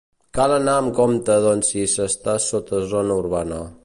[0.37, 3.61] Cal anar amb compte doncs si s'està sota zona urbana.